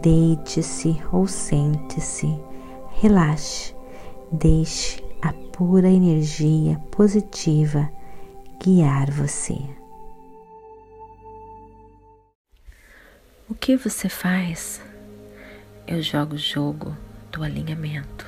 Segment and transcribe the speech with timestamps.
[0.00, 2.28] deite-se ou sente-se,
[3.00, 3.74] relaxe,
[4.32, 7.88] deixe a pura energia positiva
[8.62, 9.56] guiar você.
[13.48, 14.82] O que você faz?
[15.86, 16.96] Eu jogo o jogo
[17.30, 18.26] do alinhamento.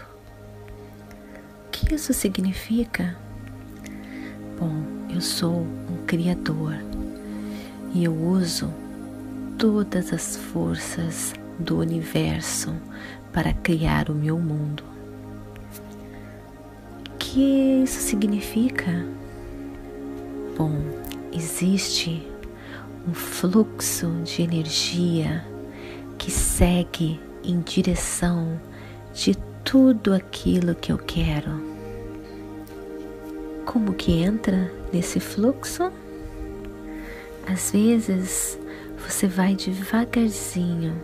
[1.66, 3.16] O que isso significa?
[4.58, 4.72] Bom,
[5.12, 6.74] eu sou um criador
[7.92, 8.72] e eu uso
[9.58, 12.74] todas as forças do universo
[13.32, 14.82] para criar o meu mundo.
[17.08, 19.06] O que isso significa?
[20.56, 20.80] Bom,
[21.32, 22.26] existe
[23.06, 25.44] um fluxo de energia
[26.18, 28.60] que segue em direção
[29.12, 31.62] de tudo aquilo que eu quero.
[33.64, 35.90] Como que entra nesse fluxo?
[37.46, 38.58] Às vezes
[38.98, 40.94] você vai devagarzinho,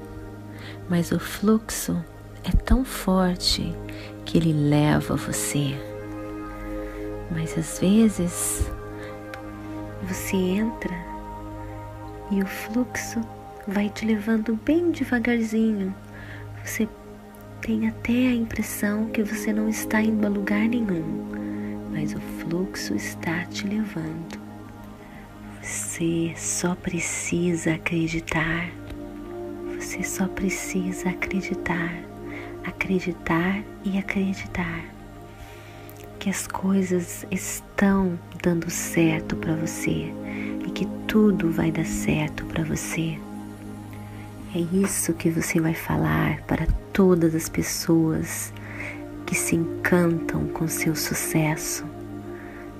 [0.88, 2.02] mas o fluxo
[2.44, 3.74] é tão forte
[4.24, 5.74] que ele leva você.
[7.30, 8.70] Mas às vezes
[10.02, 10.94] você entra
[12.30, 13.20] e o fluxo
[13.66, 15.94] vai te levando bem devagarzinho.
[16.64, 16.88] Você
[17.60, 21.28] tem até a impressão que você não está indo a lugar nenhum,
[21.92, 24.40] mas o fluxo está te levando.
[25.62, 28.68] Você só precisa acreditar.
[29.82, 31.92] Você só precisa acreditar,
[32.64, 34.84] acreditar e acreditar
[36.20, 40.14] que as coisas estão dando certo para você
[40.64, 43.18] e que tudo vai dar certo para você.
[44.54, 48.52] É isso que você vai falar para todas as pessoas
[49.26, 51.84] que se encantam com seu sucesso.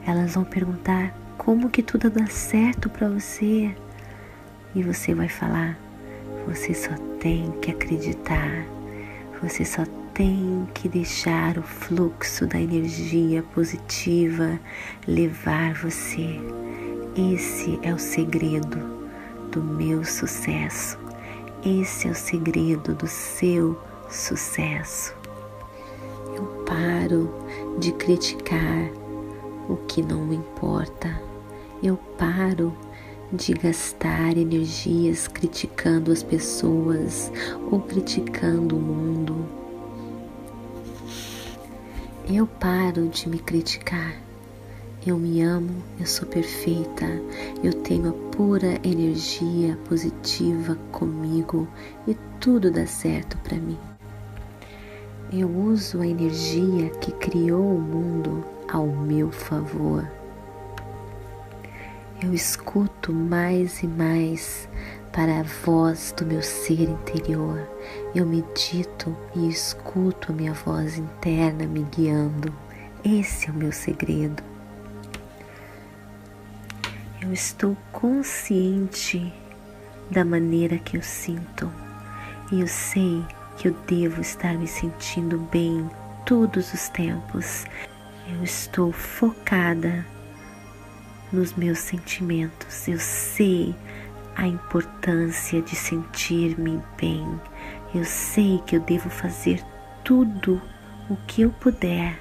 [0.07, 3.75] Elas vão perguntar como que tudo dá certo para você
[4.73, 5.77] e você vai falar:
[6.47, 8.67] você só tem que acreditar.
[9.43, 14.59] Você só tem que deixar o fluxo da energia positiva
[15.07, 16.41] levar você.
[17.17, 18.79] Esse é o segredo
[19.51, 20.99] do meu sucesso.
[21.65, 23.81] Esse é o segredo do seu
[24.11, 25.15] sucesso.
[26.35, 27.33] Eu paro
[27.79, 28.91] de criticar
[29.69, 31.21] o que não importa.
[31.83, 32.73] Eu paro
[33.33, 37.33] de gastar energias criticando as pessoas
[37.71, 39.63] ou criticando o mundo
[42.29, 44.15] eu paro de me criticar.
[45.05, 47.05] Eu me amo, eu sou perfeita,
[47.63, 51.67] eu tenho a pura energia positiva comigo
[52.07, 53.79] e tudo dá certo para mim.
[55.33, 60.09] Eu uso a energia que criou o mundo ao meu favor.
[62.23, 64.69] Eu escuto mais e mais
[65.13, 67.69] para a voz do meu ser interior.
[68.15, 72.55] Eu medito e escuto a minha voz interna me guiando.
[73.05, 74.41] Esse é o meu segredo.
[77.21, 79.35] Eu estou consciente
[80.09, 81.69] da maneira que eu sinto
[82.53, 83.25] e eu sei
[83.57, 85.91] que eu devo estar me sentindo bem
[86.25, 87.65] todos os tempos.
[88.29, 90.07] Eu estou focada
[91.33, 92.87] nos meus sentimentos.
[92.87, 93.75] Eu sei
[94.37, 97.27] a importância de sentir-me bem.
[97.95, 99.63] Eu sei que eu devo fazer
[100.05, 100.61] tudo
[101.09, 102.19] o que eu puder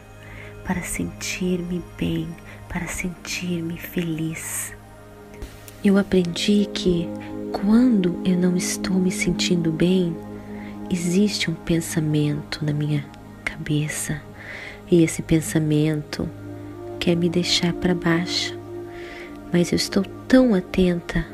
[0.65, 2.27] para sentir-me bem,
[2.69, 4.73] para sentir-me feliz.
[5.83, 7.07] Eu aprendi que
[7.51, 10.15] quando eu não estou me sentindo bem,
[10.89, 13.05] existe um pensamento na minha
[13.43, 14.21] cabeça
[14.89, 16.29] e esse pensamento
[16.99, 18.60] quer me deixar para baixo,
[19.51, 21.25] mas eu estou tão atenta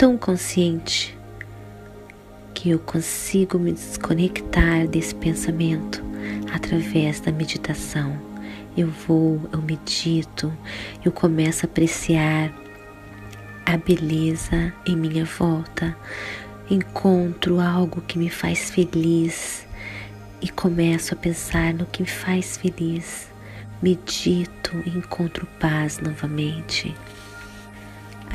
[0.00, 1.14] tão consciente
[2.54, 6.02] que eu consigo me desconectar desse pensamento
[6.54, 8.18] através da meditação.
[8.74, 10.50] Eu vou, eu medito,
[11.04, 12.50] eu começo a apreciar
[13.66, 15.94] a beleza em minha volta,
[16.70, 19.66] encontro algo que me faz feliz
[20.40, 23.29] e começo a pensar no que me faz feliz.
[23.82, 26.94] Medito e encontro paz novamente.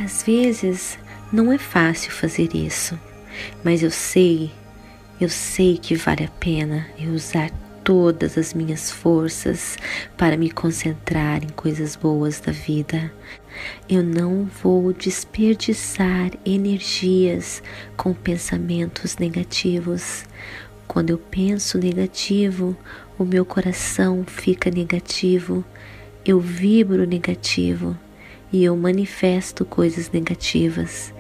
[0.04, 0.98] Às vezes
[1.32, 3.00] não é fácil fazer isso,
[3.64, 4.52] mas eu sei
[5.20, 7.50] Eu sei que vale a pena eu usar
[7.86, 9.78] todas as minhas forças
[10.18, 13.14] para me concentrar em coisas boas da vida.
[13.88, 17.64] Eu não vou desperdiçar energias
[17.96, 20.26] com pensamentos negativos.
[20.86, 22.76] Quando eu penso negativo,
[23.18, 25.64] o meu coração fica negativo,
[26.26, 27.98] eu vibro negativo
[28.52, 31.14] e eu manifesto coisas negativas.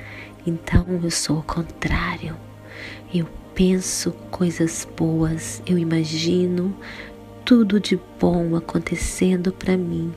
[0.45, 2.35] Então eu sou o contrário.
[3.13, 6.75] Eu penso coisas boas, eu imagino
[7.45, 10.13] tudo de bom acontecendo para mim.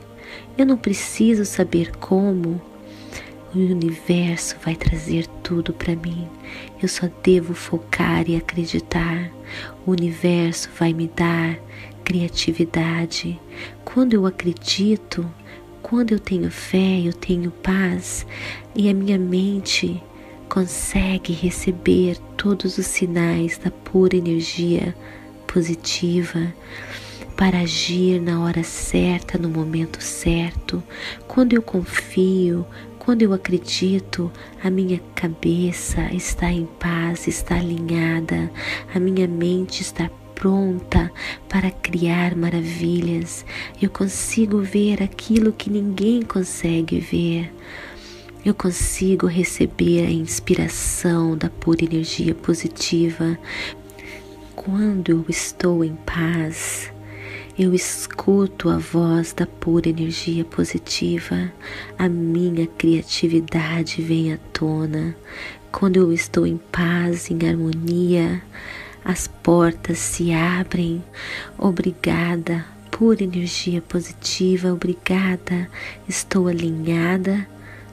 [0.57, 2.61] Eu não preciso saber como.
[3.53, 6.27] O universo vai trazer tudo para mim.
[6.79, 9.31] Eu só devo focar e acreditar.
[9.87, 11.57] O universo vai me dar
[12.03, 13.39] criatividade.
[13.83, 15.25] Quando eu acredito,
[15.81, 18.23] quando eu tenho fé, eu tenho paz
[18.75, 19.99] e a minha mente
[20.47, 24.95] consegue receber todos os sinais da pura energia
[25.47, 26.53] positiva
[27.35, 30.83] para agir na hora certa, no momento certo.
[31.27, 32.65] Quando eu confio,
[32.99, 34.31] quando eu acredito,
[34.63, 38.51] a minha cabeça está em paz, está alinhada,
[38.93, 41.11] a minha mente está pronta
[41.47, 43.45] para criar maravilhas.
[43.81, 47.51] Eu consigo ver aquilo que ninguém consegue ver.
[48.45, 53.37] Eu consigo receber a inspiração da pura energia positiva.
[54.55, 56.91] Quando eu estou em paz,
[57.59, 61.51] eu escuto a voz da pura energia positiva,
[61.97, 65.13] a minha criatividade vem à tona.
[65.69, 68.41] Quando eu estou em paz, em harmonia,
[69.03, 71.03] as portas se abrem.
[71.57, 75.69] Obrigada, pura energia positiva, obrigada.
[76.07, 77.45] Estou alinhada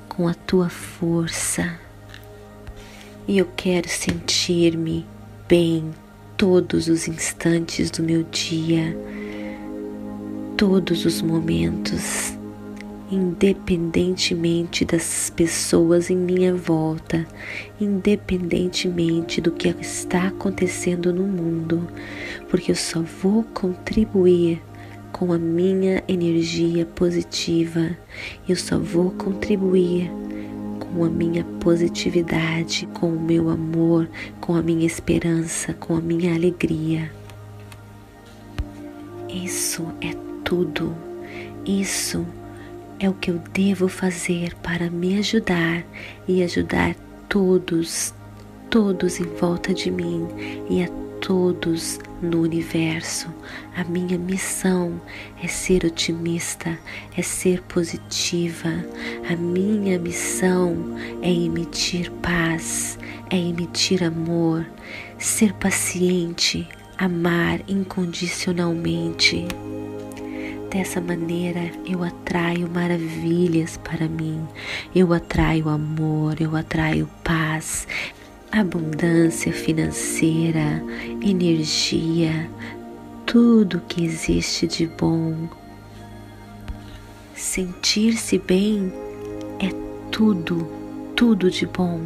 [0.09, 1.77] com a tua força.
[3.27, 5.05] E eu quero sentir-me
[5.49, 5.91] bem
[6.37, 8.97] todos os instantes do meu dia,
[10.57, 12.35] todos os momentos,
[13.11, 17.27] independentemente das pessoas em minha volta,
[17.79, 21.87] independentemente do que está acontecendo no mundo,
[22.49, 24.63] porque eu só vou contribuir
[25.13, 27.95] com a minha energia positiva.
[28.49, 30.11] Eu só vou contribuir
[30.81, 34.09] com a minha positividade, com o meu amor,
[34.41, 37.11] com a minha esperança, com a minha alegria.
[39.29, 40.97] Isso é tudo.
[41.67, 42.25] Isso
[43.01, 45.85] é o que eu devo fazer para me ajudar
[46.27, 46.95] e ajudar
[47.29, 48.15] todos,
[48.71, 50.27] todos em volta de mim
[50.71, 50.89] e a
[51.21, 53.29] todos no universo.
[53.77, 55.01] A minha missão
[55.43, 56.79] é ser otimista,
[57.17, 58.71] é ser positiva.
[59.29, 60.77] A minha missão
[61.23, 62.99] é emitir paz,
[63.31, 64.65] é emitir amor,
[65.19, 69.45] ser paciente, amar incondicionalmente.
[70.77, 74.47] Dessa maneira eu atraio maravilhas para mim,
[74.95, 77.89] eu atraio amor, eu atraio paz,
[78.53, 80.85] abundância financeira,
[81.23, 82.51] energia,
[83.25, 85.49] tudo que existe de bom.
[87.35, 88.93] Sentir-se bem
[89.59, 89.71] é
[90.13, 90.71] tudo,
[91.17, 92.03] tudo de bom.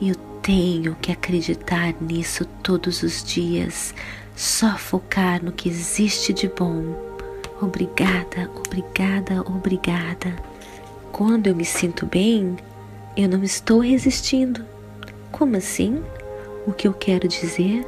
[0.00, 3.92] E eu tenho que acreditar nisso todos os dias,
[4.36, 7.05] só focar no que existe de bom.
[7.60, 10.36] Obrigada, obrigada, obrigada.
[11.12, 12.56] Quando eu me sinto bem,
[13.16, 14.64] eu não estou resistindo
[15.36, 16.02] como assim?
[16.66, 17.86] O que eu quero dizer?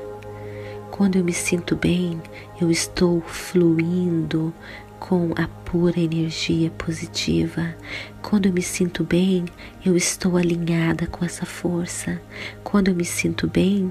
[0.90, 2.20] Quando eu me sinto bem,
[2.60, 4.52] eu estou fluindo
[5.00, 7.74] com a pura energia positiva.
[8.20, 9.46] Quando eu me sinto bem,
[9.82, 12.20] eu estou alinhada com essa força.
[12.62, 13.90] Quando eu me sinto bem,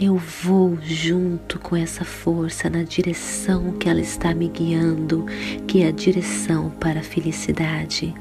[0.00, 5.26] eu vou junto com essa força na direção que ela está me guiando,
[5.68, 8.14] que é a direção para a felicidade.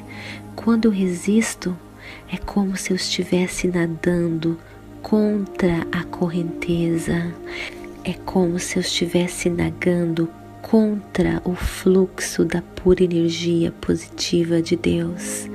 [0.57, 1.77] Quando eu resisto,
[2.29, 4.59] é como se eu estivesse nadando
[5.01, 7.33] contra a correnteza.
[8.03, 10.29] É como se eu estivesse nadando
[10.61, 15.49] contra o fluxo da pura energia positiva de Deus.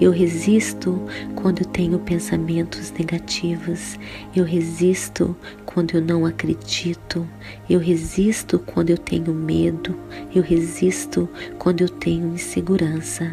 [0.00, 1.00] Eu resisto
[1.34, 3.98] quando eu tenho pensamentos negativos.
[4.34, 7.26] Eu resisto quando eu não acredito.
[7.68, 9.96] Eu resisto quando eu tenho medo.
[10.34, 13.32] Eu resisto quando eu tenho insegurança.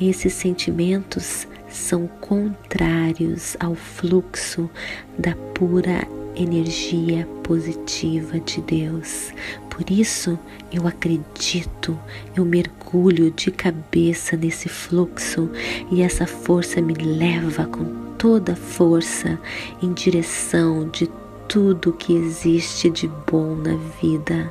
[0.00, 4.70] Esses sentimentos são contrários ao fluxo
[5.18, 9.32] da pura energia positiva de Deus.
[9.68, 10.38] Por isso
[10.72, 11.98] eu acredito,
[12.36, 15.50] eu mergulho de cabeça nesse fluxo
[15.90, 17.84] e essa força me leva com
[18.18, 19.38] toda força
[19.82, 21.10] em direção de
[21.48, 24.50] tudo que existe de bom na vida.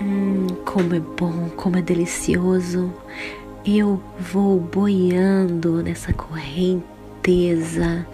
[0.00, 2.92] Hum, como é bom, como é delicioso.
[3.64, 8.04] Eu vou boiando nessa correnteza,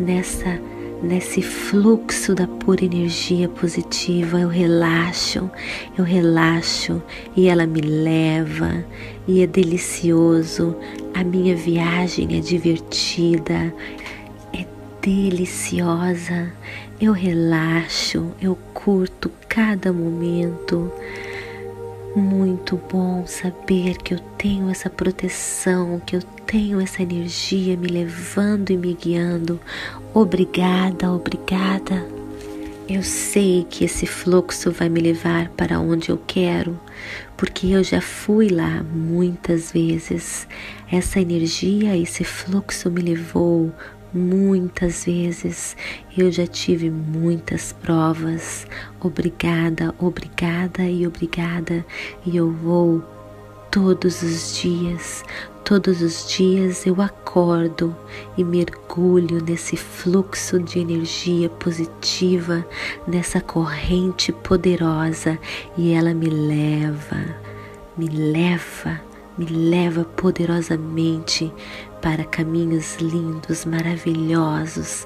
[0.00, 0.58] nessa
[1.06, 5.48] nesse fluxo da pura energia positiva, eu relaxo,
[5.96, 7.00] eu relaxo
[7.36, 8.84] e ela me leva
[9.26, 10.76] e é delicioso.
[11.14, 13.72] A minha viagem é divertida,
[14.52, 14.66] é
[15.00, 16.52] deliciosa.
[17.00, 20.90] Eu relaxo, eu curto cada momento.
[22.16, 28.70] Muito bom saber que eu tenho essa proteção, que eu tenho essa energia me levando
[28.70, 29.60] e me guiando.
[30.14, 32.06] Obrigada, obrigada.
[32.88, 36.80] Eu sei que esse fluxo vai me levar para onde eu quero,
[37.36, 40.48] porque eu já fui lá muitas vezes.
[40.90, 43.70] Essa energia, esse fluxo me levou
[44.16, 45.76] muitas vezes.
[46.16, 48.66] Eu já tive muitas provas.
[49.00, 51.84] Obrigada, obrigada e obrigada.
[52.24, 53.02] E eu vou
[53.70, 55.22] todos os dias,
[55.62, 57.94] todos os dias eu acordo
[58.38, 62.66] e mergulho nesse fluxo de energia positiva,
[63.06, 65.38] nessa corrente poderosa
[65.76, 67.22] e ela me leva,
[67.98, 68.98] me leva
[69.38, 71.52] me leva poderosamente
[72.06, 75.04] para caminhos lindos, maravilhosos,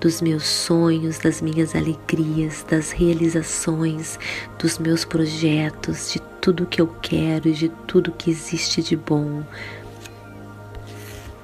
[0.00, 4.18] dos meus sonhos, das minhas alegrias, das realizações,
[4.58, 9.44] dos meus projetos, de tudo que eu quero e de tudo que existe de bom.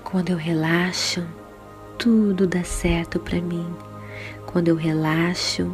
[0.03, 1.25] Quando eu relaxo,
[1.97, 3.73] tudo dá certo para mim.
[4.45, 5.73] Quando eu relaxo,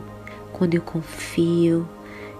[0.52, 1.88] quando eu confio,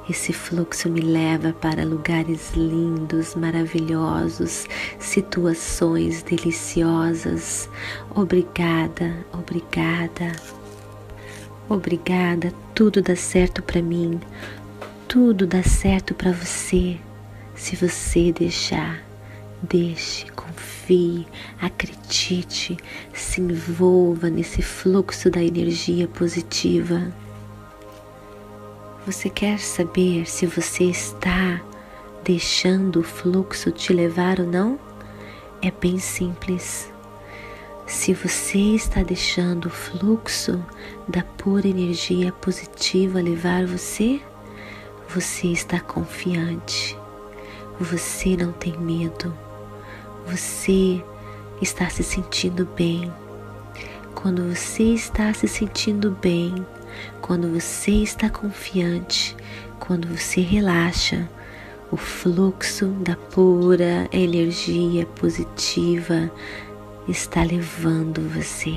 [0.09, 4.67] esse fluxo me leva para lugares lindos, maravilhosos,
[5.01, 7.69] situações deliciosas.
[8.15, 10.33] Obrigada, obrigada.
[11.69, 14.21] Obrigada, tudo dá certo para mim.
[15.09, 16.97] Tudo dá certo para você.
[17.57, 19.03] Se você deixar,
[19.61, 21.27] deixe, confie,
[21.61, 22.77] acredite,
[23.13, 27.13] se envolva nesse fluxo da energia positiva.
[29.07, 31.63] Você quer saber se você está
[32.25, 34.81] deixando o fluxo te levar ou não?
[35.63, 36.93] É bem simples.
[37.87, 40.61] Se você está deixando o fluxo
[41.07, 44.21] da pura energia positiva levar você,
[45.09, 46.99] você está confiante,
[47.79, 49.33] você não tem medo,
[50.27, 51.01] você
[51.63, 53.13] está se sentindo bem.
[54.17, 56.67] Quando você está se sentindo bem,
[57.21, 59.37] quando você está confiante,
[59.79, 61.29] quando você relaxa,
[61.91, 66.31] o fluxo da pura energia positiva
[67.09, 68.75] está levando você.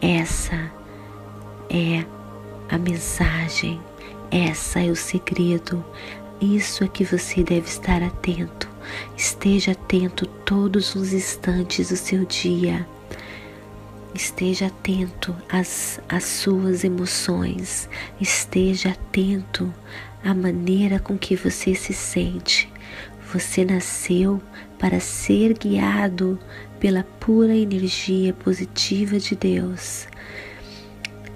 [0.00, 0.70] Essa
[1.68, 2.04] é
[2.68, 3.80] a mensagem,
[4.30, 5.84] essa é o segredo.
[6.40, 8.68] Isso é que você deve estar atento.
[9.16, 12.86] Esteja atento todos os instantes do seu dia.
[14.14, 17.88] Esteja atento às, às suas emoções,
[18.20, 19.72] esteja atento
[20.24, 22.68] à maneira com que você se sente.
[23.32, 24.40] Você nasceu
[24.78, 26.38] para ser guiado
[26.80, 30.08] pela pura energia positiva de Deus.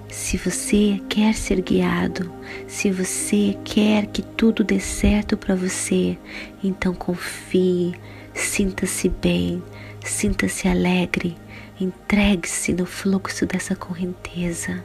[0.09, 2.31] Se você quer ser guiado,
[2.67, 6.17] se você quer que tudo dê certo para você,
[6.63, 7.93] então confie,
[8.33, 9.61] sinta-se bem,
[10.09, 11.35] sinta-se alegre,
[11.79, 14.81] Entregue-se no fluxo dessa correnteza.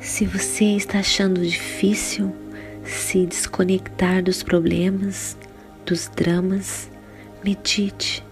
[0.00, 2.32] Se você está achando difícil
[2.84, 5.36] se desconectar dos problemas,
[5.84, 6.88] dos dramas,
[7.42, 8.24] medite.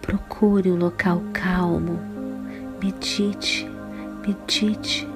[0.00, 1.98] Procure um local calmo.
[2.80, 3.68] Medite,
[4.24, 5.08] medite.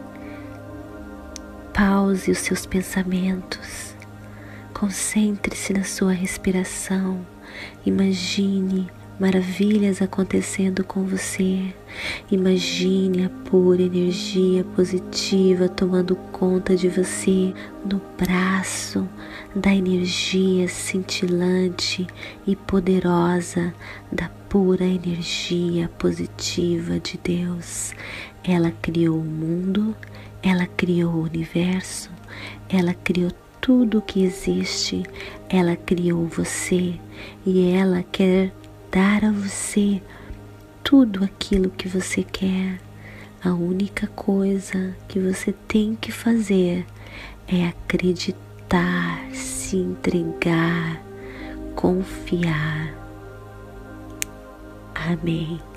[1.73, 3.95] Pause os seus pensamentos.
[4.75, 7.25] Concentre-se na sua respiração.
[7.85, 8.89] Imagine
[9.21, 11.75] maravilhas acontecendo com você.
[12.33, 17.53] Imagine a pura energia positiva tomando conta de você
[17.85, 19.07] no braço
[19.55, 22.07] da energia cintilante
[22.47, 23.75] e poderosa
[24.11, 27.93] da pura energia positiva de Deus.
[28.43, 29.95] Ela criou o mundo,
[30.43, 32.11] ela criou o universo,
[32.71, 33.31] ela criou
[33.61, 35.03] tudo o que existe,
[35.51, 36.99] ela criou você
[37.45, 38.53] e ela quer
[38.91, 40.03] dar a você
[40.83, 42.81] tudo aquilo que você quer.
[43.43, 46.85] A única coisa que você tem que fazer
[47.49, 51.03] é acreditar, se entregar,
[51.75, 52.95] confiar.
[54.95, 55.70] Amém.